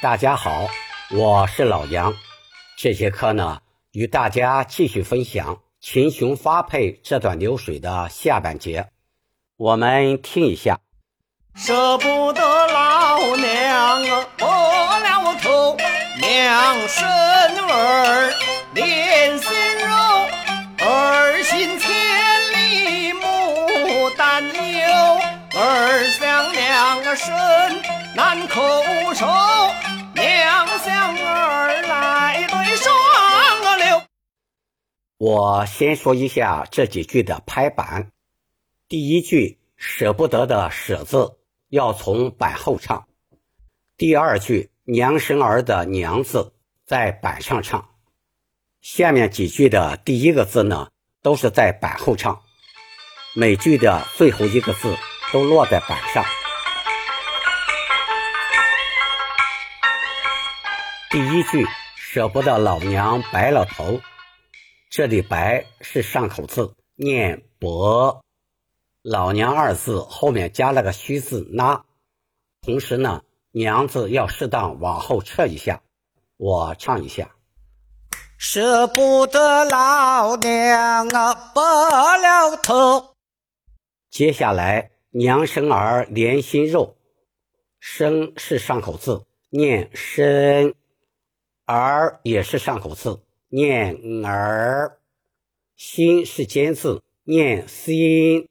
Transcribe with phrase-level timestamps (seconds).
[0.00, 0.68] 大家好，
[1.10, 2.14] 我是老杨。
[2.76, 3.58] 这节课呢，
[3.90, 8.90] 与大家继续分享《秦琼发配》这段流水的下半节。
[9.56, 10.78] 我们听一下：
[11.56, 14.02] 舍不得老娘
[14.36, 15.76] 破了头，
[16.20, 17.04] 娘生
[17.68, 18.32] 儿
[18.74, 21.90] 连心肉，儿心千
[22.52, 25.20] 里母担忧，
[25.58, 27.34] 儿想娘生
[28.14, 29.26] 难叩首，
[35.18, 38.12] 我先说一下这几句的拍板。
[38.86, 43.08] 第一句“舍不得”的“舍”字要从板后唱。
[43.96, 46.54] 第二句“娘生儿”的“娘”字
[46.86, 47.90] 在板上唱。
[48.80, 50.88] 下面几句的第一个字呢，
[51.20, 52.40] 都是在板后唱。
[53.34, 54.96] 每句的最后一个字
[55.32, 56.24] 都落在板上。
[61.10, 61.66] 第一句
[61.98, 64.00] “舍不得老娘白了头”，
[64.90, 68.24] 这里“白”是上口字，念“伯”。
[69.04, 71.84] 老娘二字后面加了个虚字那，
[72.62, 75.82] 同时呢，娘字要适当往后撤一下。
[76.38, 77.36] 我唱一下：
[78.38, 81.60] 舍不得老娘啊，白
[82.16, 83.14] 了头。
[84.08, 86.96] 接下来，娘生儿连心肉，
[87.78, 90.72] 生是上口字，念生；
[91.66, 93.96] 儿也是上口字，念
[94.26, 94.98] 儿；
[95.74, 98.46] 心是尖字，念心。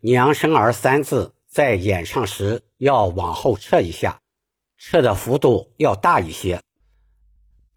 [0.00, 4.20] 娘生儿三字在演唱时要往后撤一下，
[4.78, 6.62] 撤的幅度要大一些。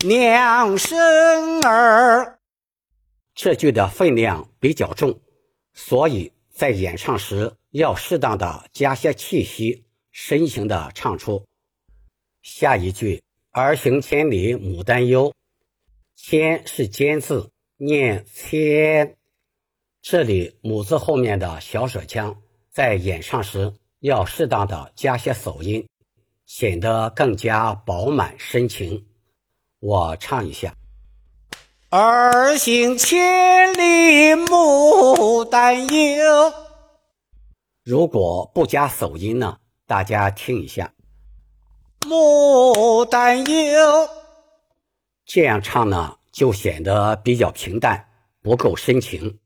[0.06, 2.40] 娘生儿
[3.36, 5.20] 这句的分量比较重，
[5.74, 11.46] 所以在演唱时要适当的加些气息，深情的唱出。
[12.42, 15.34] 下一句儿行千里母担忧，
[16.16, 19.18] 千是尖字，念千。
[20.02, 25.88] 这里“母”字后面的小舌腔，在演唱时要适当的加些手音，
[26.46, 29.06] 显得更加饱满深情。
[29.80, 30.76] 我唱一下
[31.90, 36.54] ：“儿行千里母担忧。”
[37.84, 39.58] 如果不加手音呢？
[39.86, 40.94] 大家听一下
[42.08, 44.10] ：“牡丹忧。”
[45.34, 48.08] 这样唱呢，就显得比较平淡，
[48.44, 49.40] 不够深情。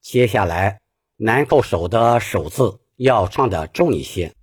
[0.00, 0.80] 接下来，
[1.16, 4.34] 难叩首的“首”字要唱的重一些。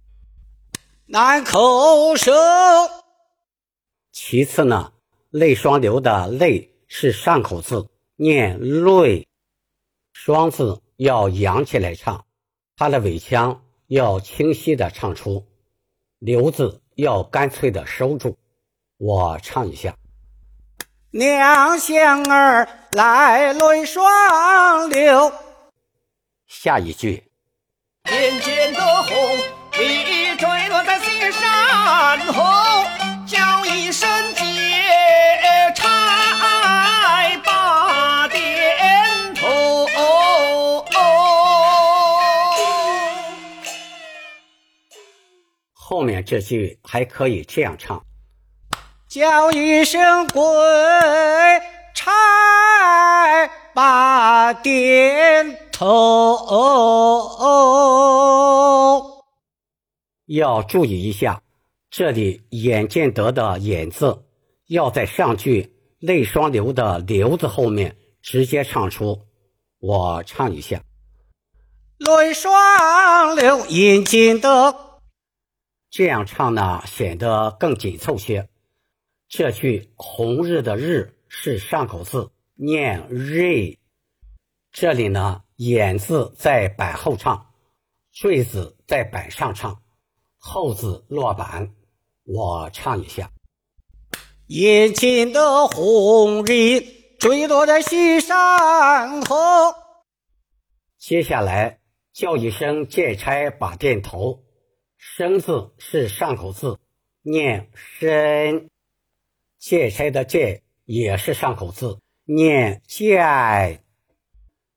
[1.08, 2.32] 难叩首。
[4.12, 4.94] 其次呢，
[5.32, 9.28] 泪双流的“泪”是上口字，念泪。
[10.12, 12.28] 双字要扬起来唱，
[12.76, 15.48] 它的尾腔要清晰的唱出。
[16.20, 18.38] 流字要干脆的收住。
[18.98, 19.98] 我唱一下：
[21.16, 25.32] 娘想儿来泪双流。
[26.48, 27.24] 下一句，
[28.06, 29.38] 渐渐的红，
[29.78, 32.44] 你坠落在西山后，
[33.28, 34.44] 叫一声姐，
[35.76, 39.88] 差把点头。
[45.76, 48.04] 后面这句还可以这样唱：
[49.14, 50.42] 叫一声鬼
[51.94, 52.12] 差
[53.76, 55.70] 把点。
[55.72, 56.36] 头
[60.26, 61.44] 要注意一下，
[61.92, 64.26] 这里“眼见得”的“眼”字
[64.66, 69.28] 要在上句“泪双流”的“流”字后面直接唱出。
[69.78, 70.82] 我唱一下
[72.02, 74.76] ：“泪双流，眼见得。”
[75.92, 78.50] 这样唱呢，显得更紧凑些。
[79.36, 83.80] 这句“红日”的“日”是上口字，念“日”。
[84.72, 85.42] 这里呢。
[85.56, 87.54] 眼字在板后唱，
[88.12, 89.82] 坠字在板上唱，
[90.38, 91.74] 后字落板。
[92.26, 93.32] 我唱一下：
[94.48, 96.82] 眼前的红日
[97.20, 99.74] 坠落在西山后。
[101.00, 101.80] 接下来
[102.12, 104.44] 叫一声借差把店头，
[104.98, 106.80] 生字是上口字，
[107.24, 108.70] 念生。
[109.64, 113.82] 借差的借也是上口字，念借。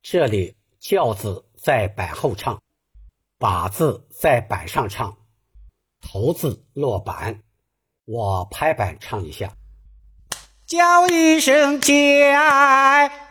[0.00, 0.54] 这里。
[0.78, 2.62] 叫字在板后唱，
[3.38, 5.16] 把字在板上唱，
[6.00, 7.42] 头字落板。
[8.04, 9.56] 我拍板唱一下：
[10.64, 12.32] 叫一声借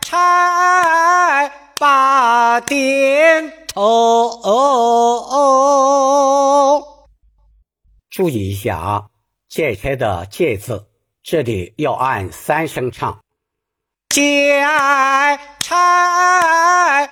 [0.02, 4.42] 拆把点头。
[8.10, 9.08] 注意一下啊，
[9.48, 10.90] 戒差的戒字，
[11.28, 13.20] 这里要按三声唱。
[14.08, 14.62] 戒
[15.58, 17.10] 差。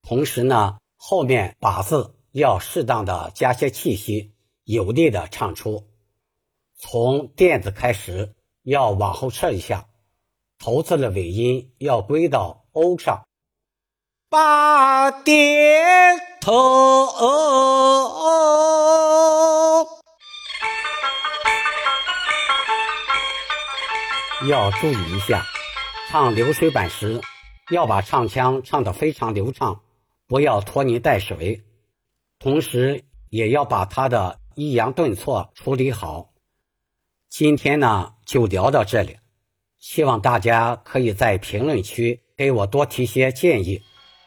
[0.00, 4.32] 同时呢，后面把字要适当的加些气息，
[4.62, 5.88] 有力的唱出。
[6.78, 8.32] 从垫子开始，
[8.62, 9.88] 要往后撤一下，
[10.60, 13.26] 头字的尾音要归到 o 上。
[14.28, 16.54] 把点头，
[24.48, 25.44] 要注意一下，
[26.08, 27.20] 唱流水板时
[27.70, 29.82] 要把唱腔唱得非常流畅，
[30.26, 31.64] 不要拖泥带水，
[32.38, 36.30] 同时也要把它的抑扬顿挫处理好。
[37.28, 39.16] 今天呢，就聊到这里，
[39.78, 43.82] 希望大家可以在评论区给我多提些建议。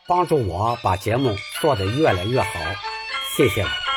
[0.07, 2.59] 帮助我把节目做得越来越好，
[3.37, 3.88] 谢谢了。